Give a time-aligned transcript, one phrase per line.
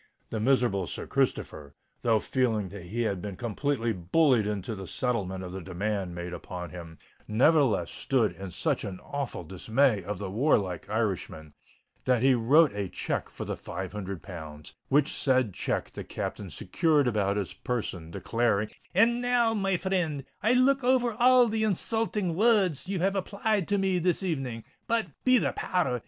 [0.31, 5.43] The miserable Sir Christopher, though feeling that he had been completely bullied into the settlement
[5.43, 10.89] of the demand made upon him, nevertheless stood in such awful dismay of the warlike
[10.89, 11.53] Irishman,
[12.05, 16.49] that he wrote a cheque for the five hundred pounds, which said cheque the Captain
[16.49, 22.33] secured about his person, exclaiming, "And now, my frind, I'll look over all the insulting
[22.33, 24.63] words ye have applied to me this evening.
[24.87, 25.99] But, be the power r s!